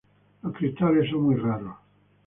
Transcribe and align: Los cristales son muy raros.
Los 0.41 0.55
cristales 0.57 1.11
son 1.11 1.21
muy 1.21 1.35
raros. 1.35 1.75